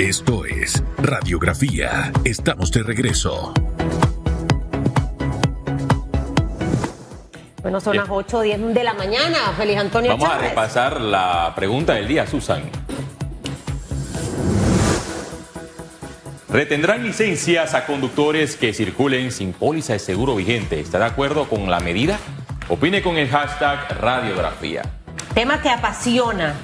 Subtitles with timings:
[0.00, 2.10] Esto es Radiografía.
[2.24, 3.52] Estamos de regreso.
[7.60, 9.36] Bueno, son las 8 o 10 de la mañana.
[9.58, 10.42] Feliz Antonio Vamos Chávez.
[10.42, 12.62] a repasar la pregunta del día, Susan.
[16.48, 20.80] Retendrán licencias a conductores que circulen sin póliza de seguro vigente.
[20.80, 22.18] ¿Está de acuerdo con la medida?
[22.70, 24.80] Opine con el hashtag radiografía.
[25.34, 26.54] Tema que apasiona.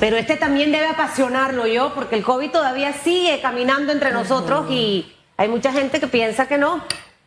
[0.00, 5.12] Pero este también debe apasionarlo yo, porque el COVID todavía sigue caminando entre nosotros y
[5.36, 6.82] hay mucha gente que piensa que no.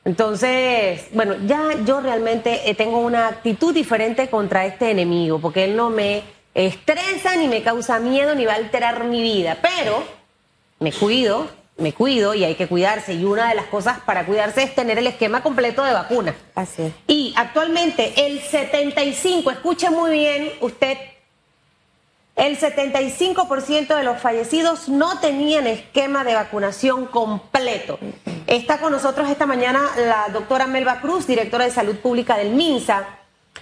[0.05, 5.75] Entonces, bueno, ya yo realmente eh, tengo una actitud diferente contra este enemigo, porque él
[5.75, 6.23] no me
[6.55, 9.59] estresa, ni me causa miedo, ni va a alterar mi vida.
[9.61, 10.03] Pero
[10.79, 11.47] me cuido,
[11.77, 13.13] me cuido y hay que cuidarse.
[13.13, 16.35] Y una de las cosas para cuidarse es tener el esquema completo de vacuna.
[16.55, 16.93] Así es.
[17.07, 20.97] Y actualmente el 75, escuche muy bien usted,
[22.35, 27.99] el 75% de los fallecidos no tenían esquema de vacunación completo.
[28.47, 33.05] Está con nosotros esta mañana la doctora Melba Cruz, directora de Salud Pública del MINSA.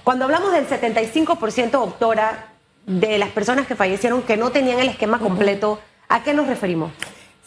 [0.04, 2.48] Cuando hablamos del 75%, doctora,
[2.86, 6.92] de las personas que fallecieron que no tenían el esquema completo, ¿a qué nos referimos?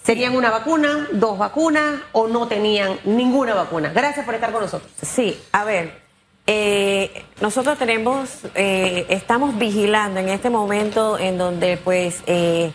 [0.02, 3.90] ¿Serían una vacuna, dos vacunas o no tenían ninguna vacuna?
[3.94, 4.90] Gracias por estar con nosotros.
[5.00, 6.03] Sí, a ver,
[6.46, 12.72] eh, nosotros tenemos, eh, estamos vigilando en este momento en donde pues eh,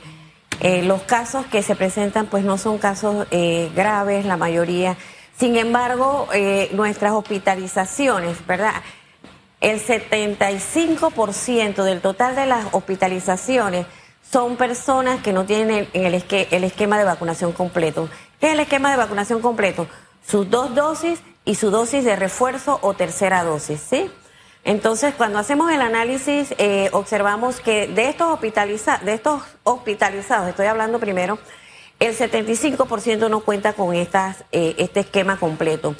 [0.61, 4.97] eh, los casos que se presentan pues no son casos eh, graves, la mayoría.
[5.37, 8.73] Sin embargo, eh, nuestras hospitalizaciones, ¿verdad?
[9.61, 13.85] El 75% del total de las hospitalizaciones
[14.29, 18.09] son personas que no tienen el, el esque- el esquema de vacunación completo.
[18.39, 19.87] ¿Qué es el esquema de vacunación completo?
[20.25, 21.19] Sus dos dosis
[21.49, 24.11] y su dosis de refuerzo o tercera dosis, ¿sí?
[24.63, 30.67] Entonces, cuando hacemos el análisis, eh, observamos que de estos, hospitaliza de estos hospitalizados, estoy
[30.67, 31.39] hablando primero,
[31.99, 35.95] el 75% no cuenta con estas, eh, este esquema completo.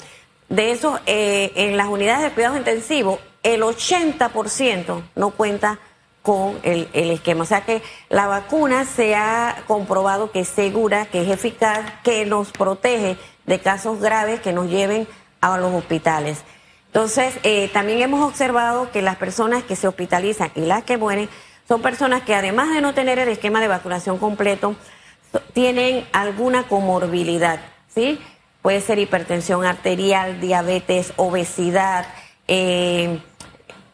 [0.48, 5.80] De esos, eh, en las unidades de cuidados intensivos, el 80% no cuenta
[6.22, 7.42] con el, el esquema.
[7.42, 12.24] O sea que la vacuna se ha comprobado que es segura, que es eficaz, que
[12.24, 13.16] nos protege
[13.46, 16.44] de casos graves que nos lleven a los hospitales.
[16.86, 21.28] Entonces, eh, también hemos observado que las personas que se hospitalizan y las que mueren
[21.68, 24.74] son personas que además de no tener el esquema de vacunación completo,
[25.52, 27.60] tienen alguna comorbilidad,
[27.94, 28.18] ¿sí?
[28.62, 32.06] Puede ser hipertensión arterial, diabetes, obesidad,
[32.48, 33.20] eh,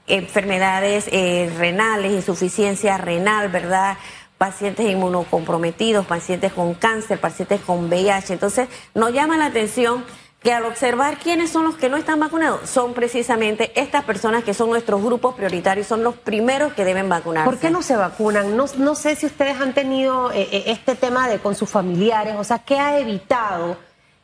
[0.06, 3.98] enfermedades eh, renales, insuficiencia renal, ¿verdad?
[4.38, 8.32] Pacientes inmunocomprometidos, pacientes con cáncer, pacientes con VIH.
[8.32, 10.04] Entonces, nos llama la atención
[10.42, 14.54] que al observar quiénes son los que no están vacunados, son precisamente estas personas que
[14.54, 17.50] son nuestros grupos prioritarios, son los primeros que deben vacunarse.
[17.50, 18.56] ¿Por qué no se vacunan?
[18.56, 22.36] No, no sé si ustedes han tenido eh, eh, este tema de con sus familiares,
[22.38, 23.76] o sea, ¿qué ha evitado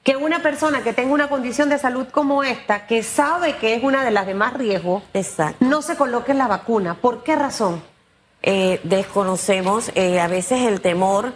[0.04, 3.82] que una persona que tenga una condición de salud como esta, que sabe que es
[3.82, 5.64] una de las de más riesgo, Exacto.
[5.64, 6.94] no se coloque la vacuna?
[6.94, 7.82] ¿Por qué razón?
[8.44, 11.32] eh, desconocemos eh, a veces el temor.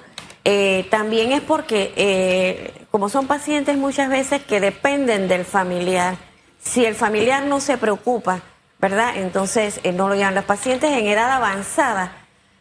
[0.91, 6.17] También es porque, como son pacientes muchas veces que dependen del familiar,
[6.59, 8.41] si el familiar no se preocupa,
[8.79, 9.19] ¿verdad?
[9.19, 10.35] Entonces eh, no lo llevan.
[10.35, 12.13] Los pacientes en edad avanzada,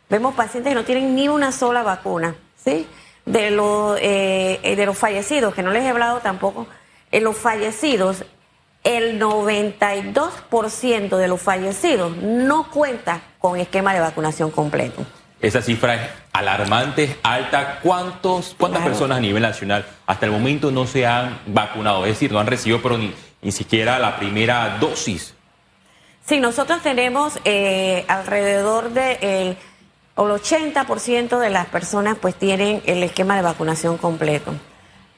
[0.10, 2.86] vemos pacientes que no tienen ni una sola vacuna, ¿sí?
[3.26, 6.68] De, los eh, eh, de los fallecidos, que no les he hablado tampoco,
[7.14, 8.26] en los fallecidos,
[8.84, 15.06] el 92% de los fallecidos no cuenta con esquema de vacunación completo.
[15.46, 16.02] Esa cifra es
[16.34, 17.80] alarmante, es alta.
[17.84, 18.92] ¿Cuántos, ¿Cuántas Claro.
[18.94, 22.04] personas a nivel nacional hasta el momento no se han vacunado?
[22.06, 23.14] Es decir, no han recibido pero ni,
[23.44, 25.36] ni siquiera la primera dosis.
[26.26, 29.58] Sí, nosotros tenemos eh, alrededor del de el
[30.24, 34.52] 80% de las personas pues tienen el esquema de vacunación completo.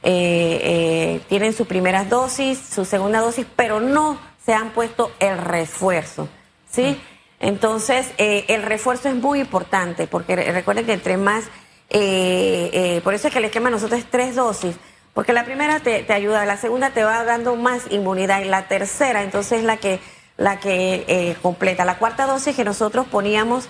[0.03, 5.37] Eh, eh, tienen sus primeras dosis, su segunda dosis, pero no se han puesto el
[5.37, 6.27] refuerzo,
[6.69, 6.99] ¿sí?
[7.39, 11.45] Entonces, eh, el refuerzo es muy importante, porque re- recuerden que entre más,
[11.89, 14.75] eh, eh, por eso es que el esquema de nosotros es tres dosis,
[15.13, 18.67] porque la primera te, te ayuda, la segunda te va dando más inmunidad, y la
[18.67, 19.99] tercera entonces es la que,
[20.37, 21.85] la que eh, completa.
[21.85, 23.65] La cuarta dosis que nosotros poníamos,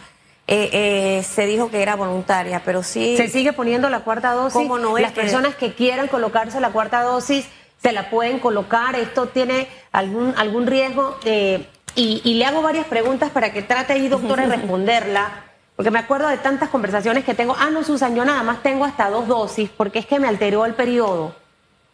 [0.48, 3.18] eh, eh, se dijo que era voluntaria, pero sí...
[3.18, 4.54] Se sigue poniendo la cuarta dosis.
[4.54, 7.46] ¿Cómo no es Las que- personas que quieran colocarse la cuarta dosis
[7.82, 8.96] se la pueden colocar.
[8.96, 11.18] Esto tiene algún, algún riesgo.
[11.26, 15.44] eh, y, y le hago varias preguntas para que trate ahí, doctora, de responderla.
[15.76, 17.56] Porque me acuerdo de tantas conversaciones que tengo.
[17.60, 20.66] Ah, no, Susan, yo nada más tengo hasta dos dosis porque es que me alteró
[20.66, 21.36] el periodo.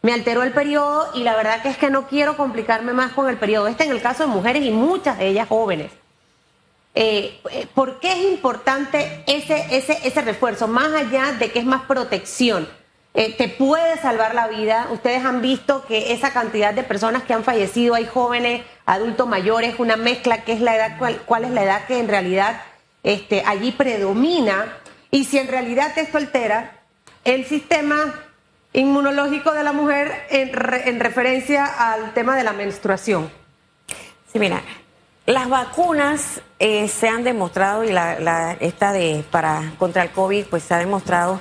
[0.02, 3.28] Me alteró el periodo y la verdad que es que no quiero complicarme más con
[3.30, 3.68] el periodo.
[3.68, 5.92] Este en el caso de mujeres y muchas de ellas jóvenes.
[6.96, 10.68] eh, eh, ¿por qué es importante ese, ese, ese refuerzo?
[10.68, 12.68] Más allá de que es más protección,
[13.14, 14.88] eh, te puede salvar la vida.
[14.92, 19.76] Ustedes han visto que esa cantidad de personas que han fallecido, hay jóvenes, adultos mayores,
[19.78, 22.62] una mezcla, que es la edad, cuál, cuál es la edad que en realidad
[23.04, 24.78] este, allí predomina.
[25.12, 26.80] Y si en realidad esto altera
[27.24, 28.16] el sistema
[28.74, 30.52] inmunológico de la mujer en,
[30.86, 33.30] en referencia al tema de la menstruación.
[34.32, 34.64] Sí, mira,
[35.28, 40.46] las vacunas eh, se han demostrado y la, la, esta de para contra el COVID
[40.48, 41.40] pues se ha demostrado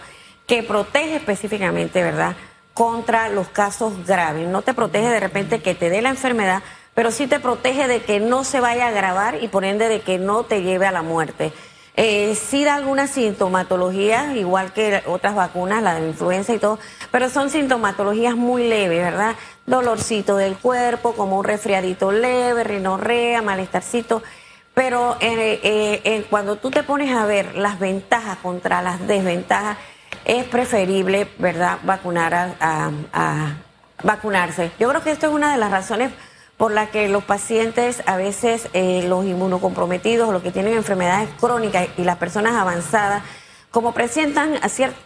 [0.53, 2.37] que protege específicamente, ¿verdad?
[2.75, 4.47] Contra los casos graves.
[4.47, 6.63] No te protege de repente que te dé la enfermedad,
[6.93, 10.03] pero sí te protege de que no se vaya a agravar y por ende de
[10.03, 11.55] que no te lleve a la muerte.
[11.97, 16.79] Eh, sí da algunas sintomatologías, igual que otras vacunas, la de la influenza y todo,
[17.11, 19.37] pero son sintomatologías muy leves, ¿verdad?
[19.65, 24.23] Dolorcito del cuerpo, como un resfriadito leve, rinorrea, malestarcito.
[24.75, 29.77] Pero eh, eh, eh, cuando tú te pones a ver las ventajas contra las desventajas,
[30.25, 33.55] es preferible, ¿verdad?, vacunar a,
[34.03, 34.73] vacunarse.
[34.81, 36.11] Yo creo que esto es una de las razones
[36.57, 41.89] por la que los pacientes, a veces eh, los inmunocomprometidos, los que tienen enfermedades crónicas
[41.97, 43.23] y las personas avanzadas,
[43.71, 44.59] como presentan,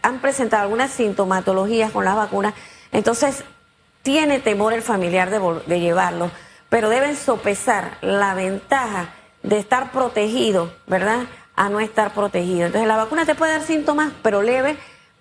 [0.02, 2.54] han presentado algunas sintomatologías con las vacunas,
[2.90, 3.44] entonces
[4.02, 6.30] tiene temor el familiar de, de llevarlo,
[6.68, 9.10] pero deben sopesar la ventaja
[9.42, 11.26] de estar protegido, ¿verdad?
[11.54, 12.66] A no estar protegido.
[12.66, 14.76] Entonces la vacuna te puede dar síntomas, pero leve,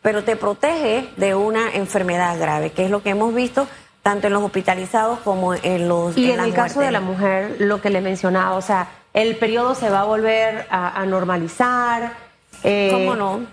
[0.06, 3.68] pero te protege de una enfermedad grave, que es lo que hemos visto
[4.04, 6.16] tanto en los hospitalizados como en los...
[6.16, 9.36] Y en, en el caso de la mujer, lo que le mencionaba, o sea, el
[9.38, 12.14] periodo se va a volver a, a normalizar.
[12.62, 12.90] Eh...
[12.94, 13.48] ¿Cómo no?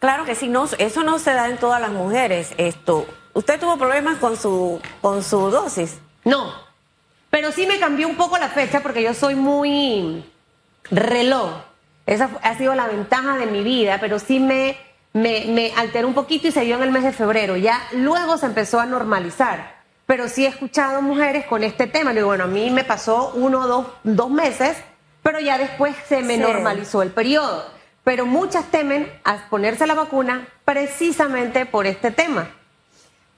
[0.00, 2.52] Claro que sí, no, eso no se da en todas las mujeres.
[2.58, 5.98] Esto, ¿Usted tuvo problemas con su, con su dosis?
[6.24, 6.52] No,
[7.30, 10.26] pero sí me cambió un poco la fecha porque yo soy muy
[10.90, 11.52] reloj.
[12.04, 14.76] Esa ha sido la ventaja de mi vida, pero sí me
[15.14, 17.56] me, me alteró un poquito y se dio en el mes de febrero.
[17.56, 19.82] Ya luego se empezó a normalizar.
[20.06, 22.12] Pero sí he escuchado mujeres con este tema.
[22.12, 24.76] Y bueno, a mí me pasó uno o dos, dos meses,
[25.22, 26.40] pero ya después se me sí.
[26.40, 27.64] normalizó el periodo.
[28.02, 32.50] Pero muchas temen a ponerse la vacuna precisamente por este tema.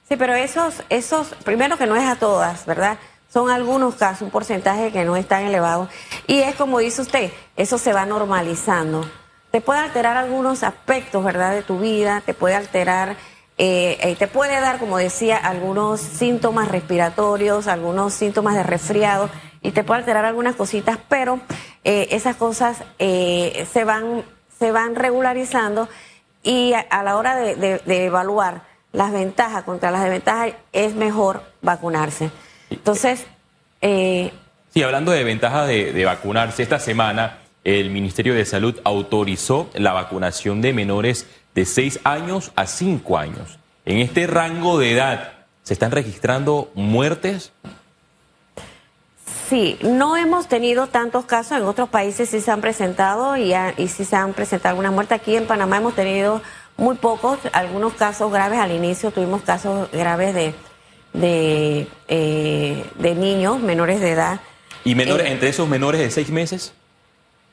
[0.09, 2.97] Sí, pero esos, esos, primero que no es a todas, ¿verdad?
[3.31, 5.89] Son algunos casos, un porcentaje que no es tan elevado.
[6.25, 9.09] Y es como dice usted, eso se va normalizando
[9.51, 13.15] te puede alterar algunos aspectos, ¿verdad?, de tu vida, te puede alterar,
[13.57, 19.29] eh, eh, te puede dar, como decía, algunos síntomas respiratorios, algunos síntomas de resfriado
[19.61, 21.39] y te puede alterar algunas cositas, pero
[21.83, 24.23] eh, esas cosas eh, se, van,
[24.59, 25.87] se van regularizando
[26.43, 28.61] y a, a la hora de, de, de, evaluar
[28.91, 32.29] las ventajas contra las desventajas es mejor vacunarse.
[32.69, 33.25] Entonces...
[33.81, 39.91] sí, hablando de ventajas de, de vacunarse, esta semana el Ministerio de Salud autorizó la
[39.91, 43.59] vacunación de menores de 6 años a 5 años.
[43.85, 45.33] En este rango de edad,
[45.63, 47.51] ¿se están registrando muertes?
[49.49, 53.73] Sí, no hemos tenido tantos casos, en otros países sí se han presentado y, a,
[53.75, 55.19] y sí se han presentado algunas muertes.
[55.19, 56.41] Aquí en Panamá hemos tenido
[56.77, 60.53] muy pocos, algunos casos graves al inicio, tuvimos casos graves de,
[61.11, 64.39] de, eh, de niños menores de edad.
[64.85, 66.73] ¿Y menores, eh, entre esos menores de 6 meses?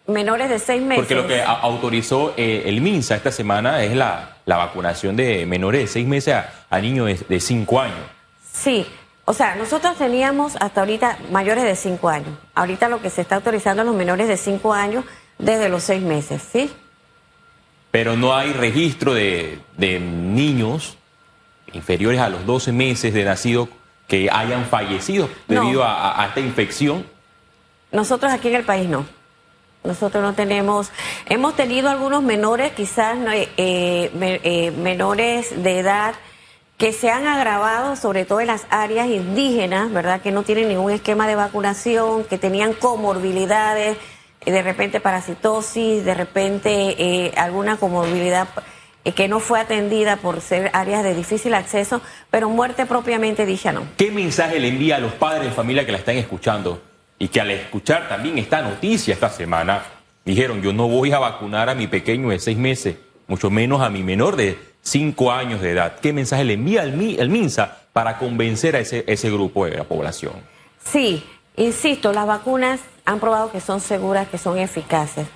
[0.06, 1.04] Menores de seis meses.
[1.04, 5.80] Porque lo que autorizó eh, el MINSA esta semana es la, la, vacunación de menores
[5.82, 7.98] de seis meses a, a niños de, de, cinco años.
[8.52, 8.86] Sí,
[9.24, 12.30] o sea, nosotros teníamos hasta ahorita mayores de cinco años.
[12.54, 15.04] Ahorita lo que se está autorizando a los menores de cinco años
[15.38, 16.70] desde los seis meses, ¿sí?
[17.90, 20.98] Pero no hay registro de, de niños
[21.72, 23.68] inferiores a los 12 meses de nacido
[24.06, 25.84] que hayan fallecido debido no.
[25.84, 27.06] a, a esta infección.
[27.92, 29.06] Nosotros aquí en el país no.
[29.84, 30.90] Nosotros no tenemos,
[31.28, 36.14] hemos tenido algunos menores, quizás eh, eh, menores de edad
[36.78, 40.22] que se han agravado, sobre todo en las áreas indígenas, ¿verdad?
[40.22, 43.98] Que no tienen ningún esquema de vacunación, que tenían comorbilidades,
[44.46, 48.48] de repente parasitosis, de repente eh, alguna comorbilidad
[49.14, 52.00] que no fue atendida por ser áreas de difícil acceso,
[52.30, 53.82] pero muerte propiamente dicha no.
[53.98, 56.93] ¿Qué mensaje le envía a los padres de familia que la están escuchando?
[57.18, 59.82] Y que al escuchar también esta noticia esta semana,
[60.24, 63.88] dijeron, yo no voy a vacunar a mi pequeño de seis meses, mucho menos a
[63.88, 65.96] mi menor de cinco años de edad.
[66.00, 70.34] ¿Qué mensaje le envía el, el MINSA para convencer a ese, grupo de la población?
[70.84, 71.24] Sí,
[71.56, 75.26] insisto, las vacunas han probado que son seguras, que son eficaces.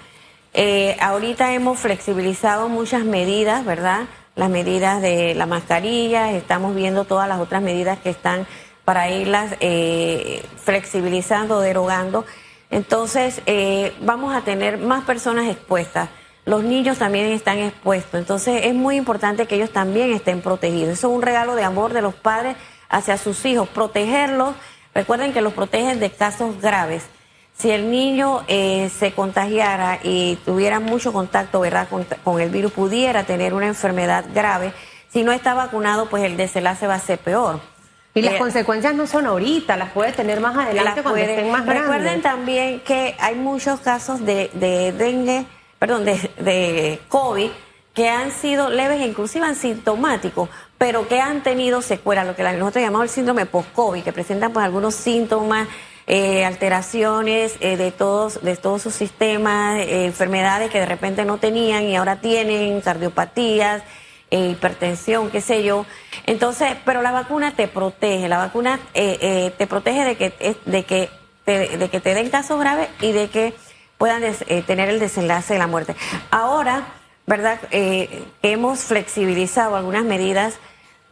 [0.54, 4.06] Eh, ahorita hemos flexibilizado muchas medidas, ¿verdad?
[4.34, 8.46] Las medidas de la mascarilla, estamos viendo todas las otras medidas que están
[8.88, 12.24] para irlas eh, flexibilizando, derogando.
[12.70, 16.08] Entonces, eh, vamos a tener más personas expuestas.
[16.46, 18.18] Los niños también están expuestos.
[18.18, 20.94] Entonces, es muy importante que ellos también estén protegidos.
[20.94, 22.56] Eso es un regalo de amor de los padres
[22.88, 23.68] hacia sus hijos.
[23.68, 24.54] Protegerlos.
[24.94, 27.02] Recuerden que los protegen de casos graves.
[27.58, 31.90] Si el niño eh, se contagiara y tuviera mucho contacto ¿verdad?
[31.90, 34.72] Con, con el virus, pudiera tener una enfermedad grave.
[35.10, 37.60] Si no está vacunado, pues el desenlace va a ser peor.
[38.18, 41.50] Y las Eh, consecuencias no son ahorita, las puede tener más adelante cuando puede- estén
[41.52, 41.82] más grandes.
[41.84, 45.44] Recuerden también que hay muchos casos de, de dengue,
[45.78, 47.50] perdón, de, de COVID
[47.94, 50.48] que han sido leves e inclusive asintomáticos,
[50.78, 54.64] pero que han tenido secuelas, lo que nosotros llamamos el síndrome post-COVID, que presentan pues
[54.64, 55.66] algunos síntomas,
[56.06, 61.38] eh, alteraciones eh, de todos de todos sus sistemas, eh, enfermedades que de repente no
[61.38, 63.82] tenían y ahora tienen, cardiopatías,
[64.30, 65.86] eh, hipertensión, qué sé yo.
[66.26, 70.56] Entonces, pero la vacuna te protege, la vacuna eh, eh, te protege de que, eh,
[70.64, 71.10] de, que
[71.44, 73.54] te, de que te den casos graves y de que
[73.96, 75.96] puedan eh, tener el desenlace de la muerte.
[76.30, 76.84] Ahora,
[77.26, 77.58] ¿verdad?
[77.70, 80.54] Eh, hemos flexibilizado algunas medidas,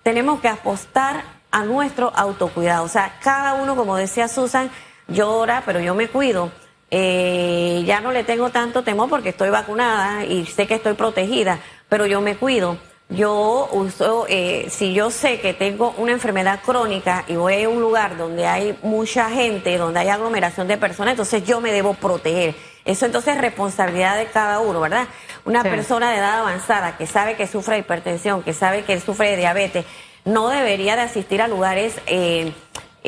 [0.02, 2.84] tenemos que apostar a nuestro autocuidado.
[2.84, 4.70] O sea, cada uno, como decía Susan,
[5.08, 6.50] llora, pero yo me cuido.
[6.90, 11.58] Eh, ya no le tengo tanto temor porque estoy vacunada y sé que estoy protegida,
[11.88, 12.78] pero yo me cuido.
[13.08, 17.80] Yo uso, eh, si yo sé que tengo una enfermedad crónica y voy a un
[17.80, 22.56] lugar donde hay mucha gente, donde hay aglomeración de personas, entonces yo me debo proteger.
[22.84, 25.06] Eso entonces es responsabilidad de cada uno, ¿verdad?
[25.44, 25.68] Una Sí.
[25.68, 29.36] persona de edad avanzada que sabe que sufre de hipertensión, que sabe que sufre de
[29.36, 29.84] diabetes,
[30.24, 32.52] no debería de asistir a lugares eh,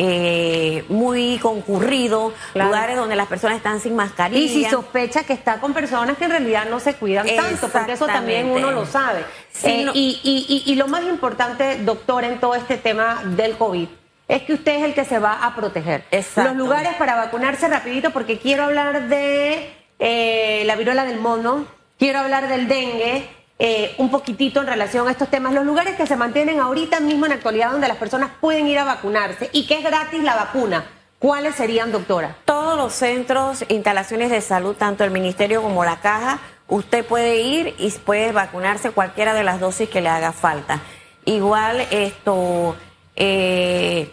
[0.01, 2.69] eh, muy concurridos, Claro.
[2.69, 4.39] lugares donde las personas están sin mascarilla.
[4.41, 7.93] Y si sospecha que está con personas que en realidad no se cuidan tanto, porque
[7.95, 9.25] eso también uno lo sabe.
[9.61, 13.23] Sí, Eh, no- y, y- y- y lo más importante, doctor, en todo este tema
[13.25, 13.89] del COVID,
[14.29, 16.05] es que usted es el que se va a proteger.
[16.11, 16.51] Exacto.
[16.51, 21.67] Los lugares para vacunarse rapidito, porque quiero hablar de eh, la viruela del mono,
[21.99, 25.53] quiero hablar del dengue, eh, un poquitito en relación a estos temas.
[25.53, 28.79] Los lugares que se mantienen ahorita mismo en la actualidad donde las personas pueden ir
[28.79, 30.85] a vacunarse y que es gratis la vacuna.
[31.19, 32.37] ¿Cuáles serían, doctora?
[32.45, 36.39] Todos los centros, instalaciones de salud, tanto el ministerio como la caja,
[36.69, 40.81] usted puede ir y puede vacunarse cualquiera de las dosis que le haga falta.
[41.25, 42.77] Igual esto,
[43.17, 44.13] eh,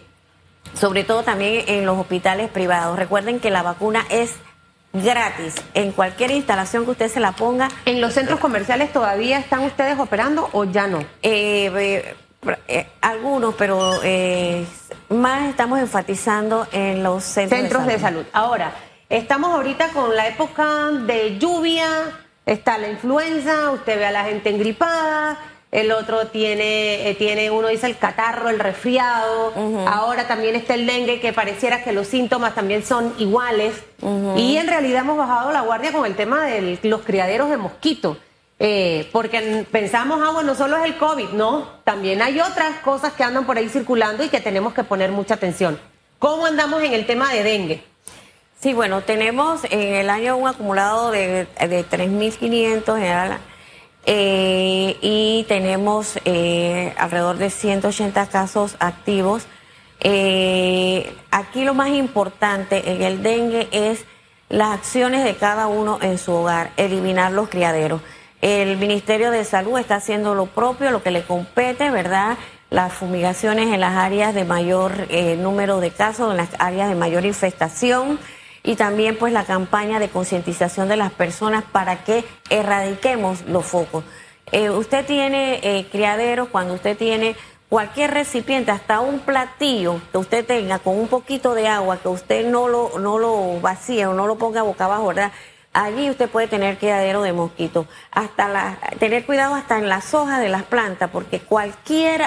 [0.74, 2.98] sobre todo también en los hospitales privados.
[2.98, 4.36] Recuerden que la vacuna es
[4.94, 7.70] gratis en cualquier instalación que usted se la ponga.
[7.86, 11.04] ¿En los centros comerciales todavía están ustedes operando o ya no?
[11.22, 12.16] Eh,
[12.68, 14.66] eh, algunos, pero eh,
[15.10, 18.26] más estamos enfatizando en los centros, Centros de salud.
[18.34, 18.74] Ahora,
[19.10, 21.88] estamos ahorita con la época de lluvia,
[22.46, 25.38] está la influenza, usted ve a la gente engripada,
[25.72, 29.54] el otro tiene, eh, tiene uno dice el catarro, el resfriado,
[29.88, 33.74] ahora también está el dengue, que pareciera que los síntomas también son iguales.
[34.38, 38.18] Y en realidad hemos bajado la guardia con el tema de los criaderos de mosquitos.
[38.58, 41.32] Eh, porque pensamos, ah, bueno, solo es el COVID.
[41.32, 45.12] No, también hay otras cosas que andan por ahí circulando y que tenemos que poner
[45.12, 45.78] mucha atención.
[46.20, 47.84] ¿Cómo andamos en el tema de dengue?
[48.66, 53.38] Sí, bueno, tenemos en el año un acumulado de, de 3.500 general,
[54.08, 59.46] eh, y tenemos eh, alrededor de 180 casos activos.
[60.00, 64.04] Eh, aquí lo más importante en el dengue es
[64.50, 68.02] las acciones de cada uno en su hogar, eliminar los criaderos.
[68.42, 72.36] El Ministerio de Salud está haciendo lo propio, lo que le compete, ¿verdad?
[72.72, 76.96] Las fumigaciones en las áreas de mayor eh, número de casos, en las áreas de
[76.96, 78.18] mayor infestación
[78.66, 84.04] y también pues la campaña de concientización de las personas para que erradiquemos los focos.
[84.52, 87.36] Eh, usted tiene eh, criaderos, cuando usted tiene
[87.70, 92.50] cualquier recipiente, hasta un platillo que usted tenga con un poquito de agua, que usted
[92.50, 95.32] no lo, no lo vacíe o no lo ponga boca abajo, ¿verdad?
[95.74, 97.86] Allí usted puede tener criadero de mosquitos.
[98.12, 102.22] Hasta la, tener cuidado hasta en las hojas de las plantas, porque cualquier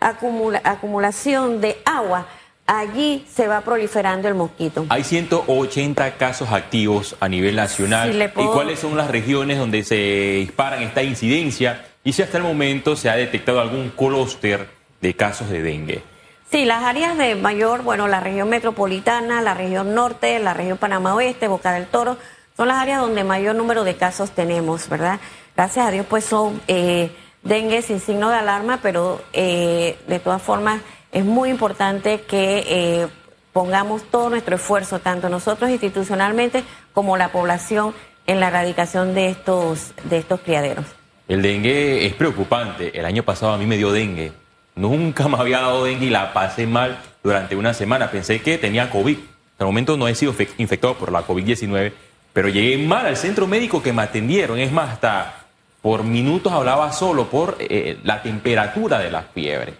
[0.00, 2.26] acumulación de agua,
[2.66, 4.86] allí se va proliferando el mosquito.
[4.88, 8.30] Hay 180 casos activos a nivel nacional.
[8.34, 9.96] Puedo- ¿Y cuáles son las regiones donde se
[10.40, 11.86] disparan esta incidencia?
[12.04, 14.68] Y si hasta el momento se ha detectado algún clúster
[15.00, 16.02] de casos de dengue.
[16.50, 21.14] Sí, las áreas de mayor, bueno, la región metropolitana, la región norte, la región Panamá
[21.14, 22.16] Oeste, Boca del Toro,
[22.56, 25.18] son las áreas donde mayor número de casos tenemos, ¿verdad?
[25.56, 27.10] Gracias a Dios, pues son eh,
[27.42, 30.80] dengue sin signo de alarma, pero eh, de todas formas
[31.14, 33.06] es muy importante que eh,
[33.54, 37.94] pongamos todo nuestro esfuerzo, tanto nosotros institucionalmente como la población,
[38.26, 40.84] en la erradicación de estos, de estos criaderos.
[41.28, 42.98] El dengue es preocupante.
[42.98, 44.32] El año pasado a mí me dio dengue.
[44.76, 48.10] Nunca me había dado dengue y la pasé mal durante una semana.
[48.10, 49.16] Pensé que tenía COVID.
[49.18, 51.92] Hasta el momento no he sido fe- infectado por la COVID-19,
[52.32, 54.58] pero llegué mal al centro médico que me atendieron.
[54.58, 55.44] Es más, hasta
[55.82, 59.74] por minutos hablaba solo por eh, la temperatura de la fiebre.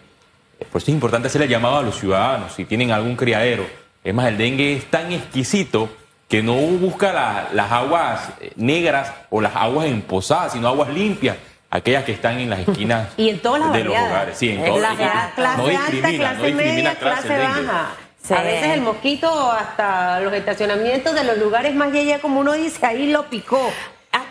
[0.59, 3.67] Por eso es importante hacerle llamado a los ciudadanos si tienen algún criadero.
[4.03, 5.89] Es más, el dengue es tan exquisito
[6.29, 11.37] que no busca la- las aguas eh, negras o las aguas emposadas, sino aguas limpias,
[11.71, 14.39] aquellas que están en las esquinas Y en todas las de los hogares.
[14.39, 17.39] Sí, en En todas- la y- clase no alta, discrimina, clase no discrimina media, clase
[17.39, 17.87] baja.
[18.23, 18.33] Sí.
[18.33, 22.87] A veces el mosquito hasta los estacionamientos de los lugares más yeye, como uno dice,
[22.87, 23.71] ahí lo picó.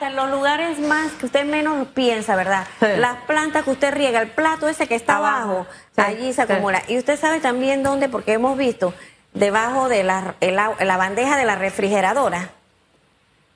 [0.03, 2.67] Hasta en los lugares más que usted menos piensa, ¿verdad?
[2.79, 2.87] Sí.
[2.97, 5.51] Las plantas que usted riega, el plato ese que está Abajo.
[5.51, 6.51] abajo, Sí, allí se sí.
[6.51, 6.81] acumula.
[6.89, 8.93] Y usted sabe también dónde, porque hemos visto
[9.33, 12.49] debajo de la, el au- la bandeja de la refrigeradora,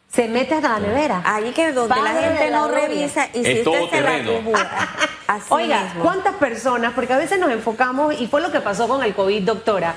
[0.09, 1.21] Se mete hasta la nevera.
[1.25, 2.87] allí que donde la gente la no gloria.
[2.87, 4.69] revisa y Es si usted se la acumula.
[5.27, 6.03] Así Oiga, mismo.
[6.03, 6.93] ¿cuántas personas?
[6.93, 9.95] Porque a veces nos enfocamos, y fue lo que pasó con el COVID, doctora.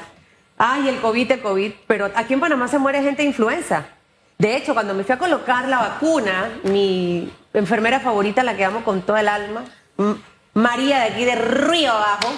[0.59, 3.87] Ay, el COVID, el COVID, pero aquí en Panamá se muere gente de influenza.
[4.41, 8.83] De hecho, cuando me fui a colocar la vacuna, mi enfermera favorita, la que amo
[8.83, 9.65] con todo el alma,
[10.55, 12.33] María de aquí de Río Abajo,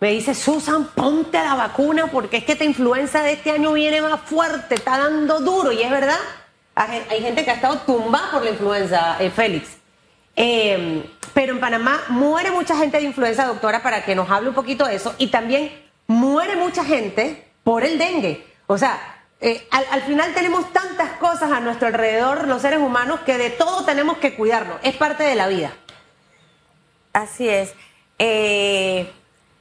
[0.00, 4.02] me dice, Susan, ponte la vacuna porque es que esta influenza de este año viene
[4.02, 5.70] más fuerte, está dando duro.
[5.70, 6.18] Y es verdad,
[6.74, 9.76] hay gente que ha estado tumbada por la influenza, eh, Félix.
[10.34, 14.54] Eh, pero en Panamá muere mucha gente de influenza, doctora, para que nos hable un
[14.56, 15.14] poquito de eso.
[15.16, 15.70] Y también
[16.08, 18.44] muere mucha gente por el dengue.
[18.66, 23.20] O sea, eh, al, al final tenemos tantas cosas a nuestro alrededor, los seres humanos,
[23.20, 24.76] que de todo tenemos que cuidarnos.
[24.82, 25.72] Es parte de la vida.
[27.12, 27.74] Así es.
[28.18, 29.10] Eh,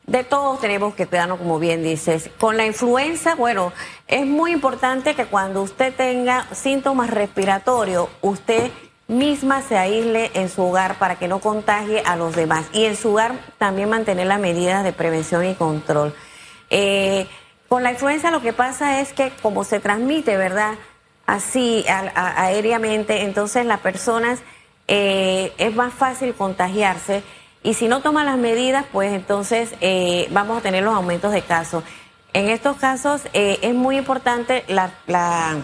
[0.05, 2.29] de todos tenemos que cuidarnos, como bien dices.
[2.39, 3.71] Con la influenza, bueno,
[4.07, 8.71] es muy importante que cuando usted tenga síntomas respiratorios, usted
[9.07, 12.65] misma se aísle en su hogar para que no contagie a los demás.
[12.73, 16.13] Y en su hogar también mantener las medidas de prevención y control.
[16.69, 17.27] Eh,
[17.69, 20.75] con la influenza lo que pasa es que como se transmite, ¿verdad?
[21.25, 24.39] Así, aéreamente, entonces las personas
[24.87, 27.23] eh, es más fácil contagiarse
[27.61, 31.41] y si no toman las medidas, pues entonces eh, vamos a tener los aumentos de
[31.41, 31.83] casos.
[32.33, 35.57] En estos casos eh, es muy importante la, la,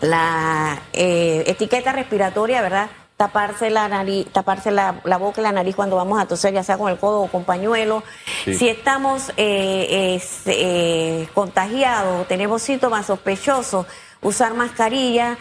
[0.00, 2.88] la, eh, etiqueta respiratoria, ¿verdad?
[3.20, 6.62] Taparse la nariz, taparse la, la boca y la nariz cuando vamos a toser, ya
[6.62, 8.02] sea con el codo o con pañuelo.
[8.46, 8.54] Sí.
[8.54, 13.84] Si estamos eh, es, eh, contagiados, tenemos síntomas sospechosos,
[14.22, 15.36] usar mascarilla,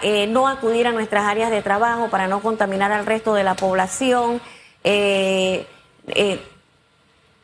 [0.00, 3.54] eh, no acudir a nuestras áreas de trabajo para no contaminar al resto de la
[3.54, 4.40] población.
[4.82, 5.66] eh,
[6.06, 6.40] eh,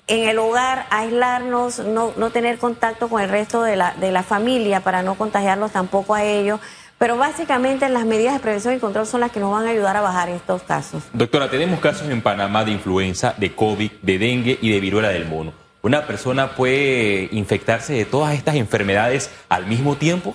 [0.07, 4.23] en el hogar, aislarnos, no, no tener contacto con el resto de la, de la
[4.23, 6.61] familia para no contagiarlos tampoco a ellos.
[7.05, 9.95] Pero básicamente las medidas de prevención y control son las que nos van a ayudar
[9.95, 11.03] a bajar estos casos.
[11.12, 15.27] Doctora, tenemos casos en Panamá de influenza, de COVID, de dengue y de viruela del
[15.27, 15.53] mono.
[15.83, 20.35] ¿Una persona puede infectarse de todas estas enfermedades al mismo tiempo?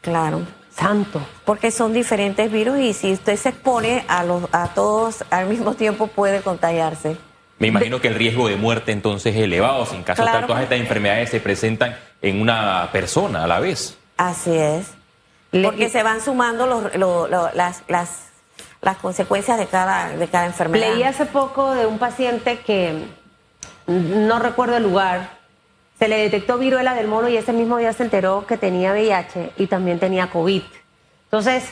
[0.00, 0.42] Claro.
[0.72, 1.26] Santo.
[1.44, 5.74] Porque son diferentes virus y si usted se expone a, los, a todos al mismo
[5.74, 7.16] tiempo puede contagiarse.
[7.58, 10.38] Me imagino que el riesgo de muerte entonces es elevado, si en caso Claro.
[10.38, 13.98] tal todas estas enfermedades se presentan en una persona a la vez.
[14.16, 14.99] Así es.
[15.52, 18.26] Le- Porque se van sumando los- lo- lo- las, las,
[18.82, 20.88] las consecuencias de cada, de cada enfermedad.
[20.92, 23.04] Leí hace poco de un paciente que
[23.86, 25.30] no recuerdo el lugar,
[25.98, 29.52] se le detectó viruela del mono y ese mismo día se enteró que tenía VIH
[29.56, 30.62] y también tenía COVID.
[31.24, 31.64] Entonces,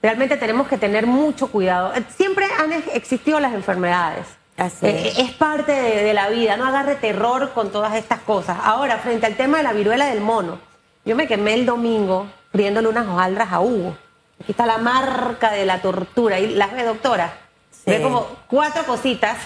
[0.00, 1.92] realmente tenemos que tener mucho cuidado.
[2.16, 4.26] Siempre han ex- existido las enfermedades.
[4.56, 5.18] Así es.
[5.18, 8.56] es parte de, de la vida, no agarre terror con todas estas cosas.
[8.62, 10.58] Ahora, frente al tema de la viruela del mono,
[11.04, 13.96] yo me quemé el domingo friéndole unas hojaldras a Hugo.
[14.40, 16.38] Aquí está la marca de la tortura.
[16.38, 17.36] ¿Y las ve, doctora?
[17.72, 17.90] Sí.
[17.90, 19.36] Ve como cuatro cositas.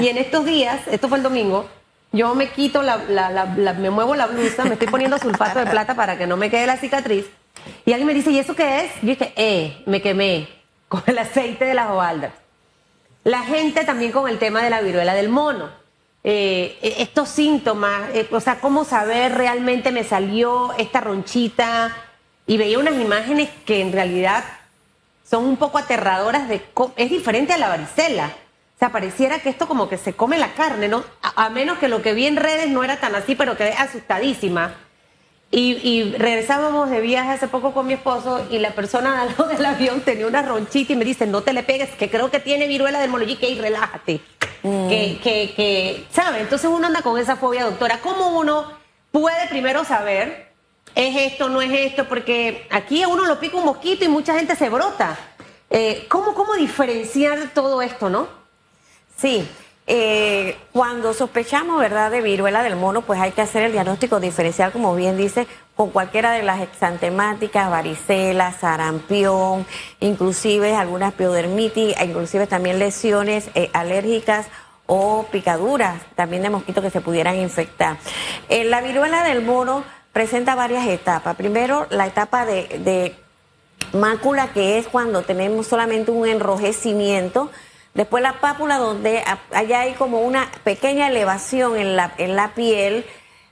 [0.00, 1.68] Y en estos días, esto fue el domingo,
[2.12, 5.58] yo me quito la, la- la- la- me muevo la blusa, me estoy poniendo sulfato
[5.58, 7.26] de plata para que no me quede la cicatriz.
[7.84, 8.92] Y alguien me dice, ¿y eso qué es?
[9.02, 10.48] Yo dije, eh, me quemé
[10.88, 12.32] con el aceite de las hojaldras.
[13.24, 15.68] La gente también con el tema de la viruela del mono.
[16.24, 21.94] Eh, eh, estos síntomas, eh, o sea, cómo saber realmente me salió esta ronchita.
[22.46, 24.44] Y veía unas imágenes que en realidad
[25.28, 26.60] son un poco aterradoras de
[26.96, 28.26] es diferente a la varicela.
[28.76, 31.04] O sea, pareciera que esto como que se come la carne, ¿no?
[31.22, 33.74] A, a menos que lo que vi en redes no era tan así, pero quedé
[33.74, 34.74] asustadísima.
[35.52, 39.46] Y, y regresábamos de viaje hace poco con mi esposo y la persona al lado
[39.46, 42.38] del avión tenía una ronchita y me dice, no te le pegues, que creo que
[42.38, 43.24] tiene viruela del mono.
[43.24, 44.20] Y que relájate.
[44.62, 46.40] Que, que, que, ¿sabe?
[46.40, 47.98] Entonces uno anda con esa fobia, doctora.
[48.00, 48.70] ¿Cómo uno
[49.10, 50.49] puede primero saber,
[50.94, 52.06] es esto, no es esto?
[52.08, 55.18] Porque aquí a uno lo pica un mosquito y mucha gente se brota.
[55.70, 58.28] Eh, ¿cómo, ¿Cómo diferenciar todo esto, no?
[59.16, 59.46] Sí,
[59.86, 64.72] eh, cuando sospechamos, ¿verdad?, de viruela del mono, pues hay que hacer el diagnóstico diferencial,
[64.72, 69.66] como bien dice, con cualquiera de las exantemáticas, varicela, sarampión,
[69.98, 74.46] inclusive algunas piodermitis, e inclusive también lesiones eh, alérgicas
[74.86, 77.96] o picaduras también de mosquitos que se pudieran infectar.
[78.48, 81.36] Eh, la viruela del mono presenta varias etapas.
[81.36, 83.16] Primero, la etapa de,
[83.92, 87.50] mácula, que es cuando tenemos solamente un enrojecimiento
[87.94, 93.04] Después la pápula, donde allá hay como una pequeña elevación en la, en la piel.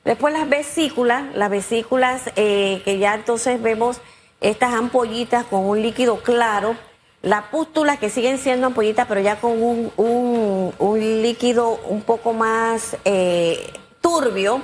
[0.04, 4.00] Después las vesículas, las vesículas eh, que ya entonces vemos
[4.40, 6.76] estas ampollitas con un líquido claro.
[7.20, 12.96] La pústula que siguen siendo ampollitas, pero ya con un, un, líquido un poco más
[13.04, 14.62] eh, turbio.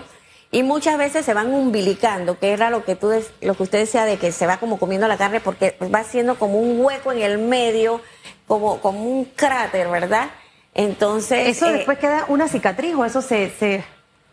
[0.54, 4.04] Y muchas veces se van umbilicando, que era lo que tú lo que usted decía
[4.04, 7.22] de que se va como comiendo la carne porque va haciendo como un hueco en
[7.22, 8.00] el medio
[8.46, 10.30] como, como un cráter, ¿verdad?
[10.72, 11.48] Entonces...
[11.48, 13.84] ¿Eso eh, después queda una cicatriz o eso se, se...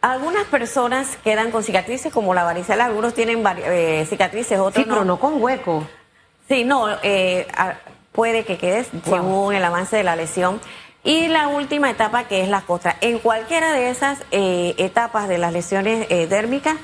[0.02, 5.04] Algunas personas quedan con cicatrices como la varicela, algunos tienen eh, cicatrices, otros sí, pero
[5.04, 5.88] no con hueco.
[6.48, 7.48] Sí, no, eh,
[8.12, 10.62] puede que quedes según el avance de la lesión.
[11.04, 12.98] Y la última etapa que es la costra.
[13.02, 16.78] En cualquiera de esas etapas de las lesiones dérmicas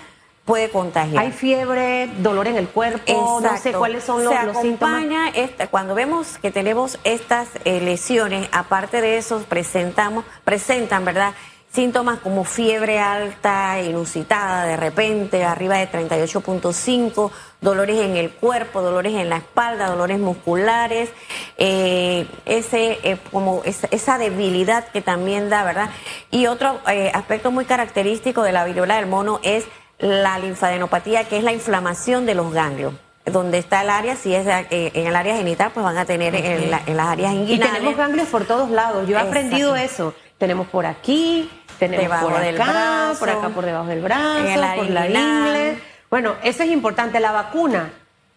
[0.48, 1.24] puede contagiar.
[1.24, 5.06] Hay fiebre, dolor en el cuerpo, no sé cuáles son los, Se síntomas.
[5.36, 11.34] Esta, cuando vemos que tenemos estas eh, lesiones, aparte de eso, presentamos, presentan, ¿verdad?
[11.78, 17.30] Síntomas como fiebre alta, inusitada, de repente, arriba de 38.5,
[17.62, 21.12] dolores en el cuerpo, dolores en la espalda, dolores musculares,
[21.60, 25.92] eh, ese, eh, como esa, debilidad que también da, ¿verdad?
[26.32, 26.82] Y otro
[27.14, 29.66] aspecto muy característico de la viruela del mono es
[30.00, 32.96] la linfadenopatía, que es la inflamación de los ganglios.
[33.24, 36.34] Donde está el área, si es eh, en el área genital, pues van a tener
[36.34, 37.70] en, las áreas inguinales.
[37.70, 39.08] Y tenemos ganglios por todos lados.
[39.08, 40.16] Yo he aprendido eso.
[40.40, 45.80] Tenemos por aquí, tenemos por acá, por acá por debajo del brazo, por la ingle.
[46.10, 47.20] Bueno, eso es importante.
[47.20, 47.92] La vacuna,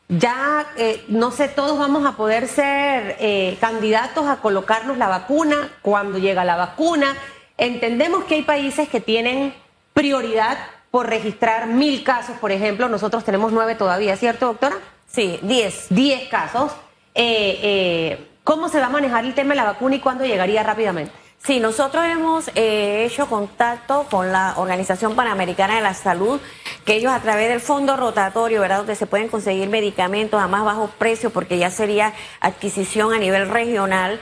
[0.08, 5.70] ya eh, no sé, todos vamos a poder ser eh, candidatos a colocarnos la vacuna
[5.82, 7.16] cuando llega la vacuna.
[7.56, 9.54] Entendemos que hay países que tienen
[9.92, 10.58] prioridad
[10.90, 12.88] por registrar mil casos, por ejemplo.
[12.88, 14.76] Nosotros tenemos nueve todavía, ¿cierto, doctora?
[15.06, 15.86] Sí, diez.
[15.90, 16.72] Diez casos.
[17.14, 20.62] Eh, eh, ¿Cómo se va a manejar el tema de la vacuna y cuándo llegaría
[20.62, 21.12] rápidamente?
[21.42, 26.38] Sí, nosotros hemos eh, hecho contacto con la Organización Panamericana de la Salud,
[26.84, 30.66] que ellos a través del fondo rotatorio, ¿verdad?, donde se pueden conseguir medicamentos a más
[30.66, 34.20] bajo precio, porque ya sería adquisición a nivel regional.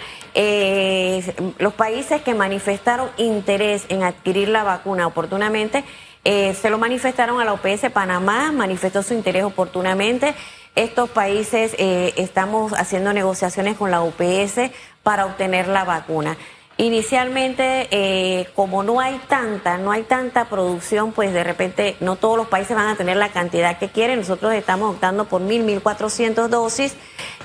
[1.59, 5.85] los países que manifestaron interés en adquirir la vacuna oportunamente
[6.25, 10.35] eh, se lo manifestaron a la OPS Panamá, manifestó su interés oportunamente.
[10.75, 14.71] Estos países eh, estamos haciendo negociaciones con la OPS
[15.03, 16.37] para obtener la vacuna.
[16.81, 22.37] Inicialmente, eh, como no hay tanta, no hay tanta producción, pues de repente no todos
[22.37, 24.21] los países van a tener la cantidad que quieren.
[24.21, 26.95] Nosotros estamos optando por mil, mil cuatrocientos dosis.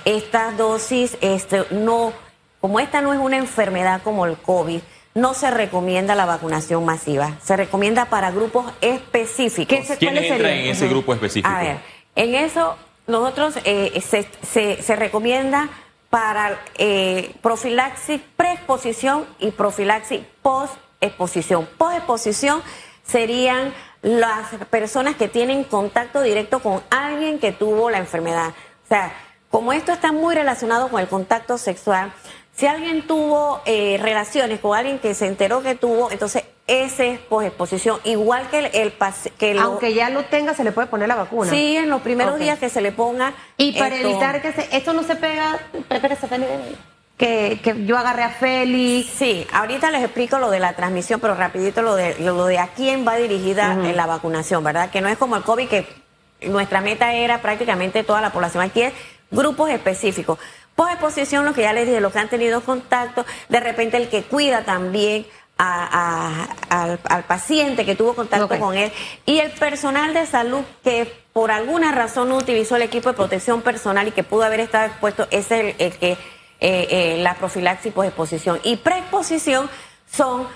[0.06, 2.14] Estas dosis, este, no,
[2.62, 4.82] como esta no es una enfermedad como el COVID,
[5.16, 7.38] no se recomienda la vacunación masiva.
[7.44, 9.98] Se recomienda para grupos específicos.
[9.98, 11.50] ¿Quiénes entran en ese grupo específico?
[11.50, 11.78] A ver,
[12.16, 14.28] en eso nosotros eh, se,
[14.82, 15.70] se, recomienda
[16.14, 21.68] para eh, profilaxis preexposición y profilaxis postexposición.
[21.76, 22.62] Postexposición
[23.04, 23.74] serían
[24.04, 28.50] las personas que tienen contacto directo con alguien que tuvo la enfermedad.
[28.50, 29.12] O sea,
[29.50, 32.14] como esto está muy relacionado con el contacto sexual,
[32.56, 37.20] si alguien tuvo eh, relaciones con alguien que se enteró que tuvo, entonces ese es
[37.46, 38.94] exposición, igual que el, el
[39.38, 41.50] que aunque ya lo tenga se le puede poner la vacuna.
[41.50, 43.34] Sí, en los primeros días que se le ponga.
[43.58, 45.60] Y para evitar que se, esto no se pega,
[47.18, 49.10] que, que yo agarré a Félix.
[49.10, 52.68] Sí, ahorita les explico lo de la transmisión, pero rapidito lo de lo de a
[52.68, 54.90] quién va dirigida la vacunación, ¿verdad?
[54.90, 55.88] Que no es como el COVID que
[56.42, 58.64] nuestra meta era prácticamente toda la población.
[58.64, 58.94] Aquí es
[59.32, 60.40] grupos específicos.
[60.76, 64.24] Posexposición, lo que ya les dije, los que han tenido contacto, de repente el que
[64.24, 65.28] cuida también
[65.64, 68.92] al, paciente que tuvo contacto con él
[69.26, 73.62] y el personal de salud que por alguna razón no utilizó el equipo de protección
[73.62, 76.18] personal y que pudo haber estado expuesto, es el, que eh,
[76.60, 78.60] eh, la profilaxis posexposición.
[78.64, 79.70] Y preexposición
[80.12, 80.48] son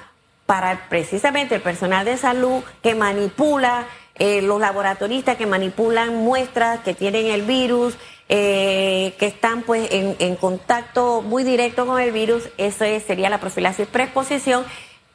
[0.46, 6.94] para precisamente el personal de salud que manipula, eh, los laboratoristas que manipulan muestras que
[6.94, 7.96] tienen el virus,
[8.30, 13.88] eh, que están pues en, contacto muy directo con el virus, eso sería la profilaxis
[13.88, 14.66] preexposición,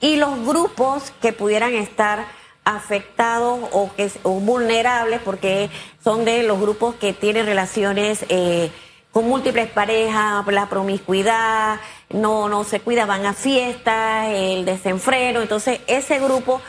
[0.03, 2.27] y los grupos que pudieran estar
[2.65, 5.71] afectados o que vulnerables porque
[6.05, 8.71] son de los grupos que tienen relaciones eh,
[9.13, 15.81] con múltiples parejas, la promiscuidad, no, no se cuida, van a fiestas, el desenfreno, entonces
[15.87, 16.61] ese grupo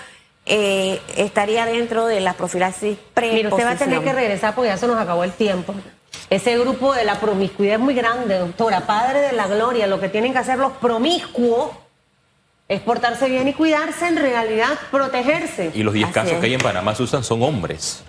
[0.45, 4.69] eh, estaría dentro de la profilaxis pre Mira, usted va a tener que regresar porque
[4.69, 5.73] ya se nos acabó el tiempo.
[6.29, 8.81] Ese grupo de la promiscuidad es muy grande, doctora.
[8.81, 11.71] Padre de la gloria, lo que tienen que hacer los promiscuos
[12.67, 15.71] es portarse bien y cuidarse, en realidad protegerse.
[15.73, 16.39] Y los 10 Así casos es.
[16.39, 18.03] que hay en Panamá se usan son hombres.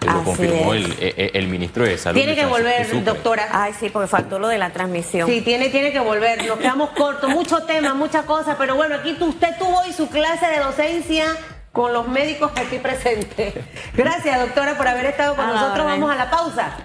[0.00, 2.18] Lo Así confirmó el, el- el ministro de Salud.
[2.18, 3.48] Tiene que volver, doctora.
[3.52, 5.26] Ay, sí, porque faltó lo de la transmisión.
[5.26, 6.44] Sí, tiene, tiene que volver.
[6.46, 10.46] Nos quedamos cortos, muchos temas, muchas cosas, pero bueno, aquí usted tuvo hoy su clase
[10.46, 11.24] de docencia
[11.72, 13.54] con los médicos aquí presentes.
[13.94, 15.86] Gracias, doctora, por haber estado con A la nosotros.
[15.86, 16.76] Vamos a la pausa.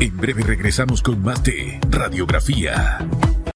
[0.00, 2.98] En breve regresamos con más de Radiografía.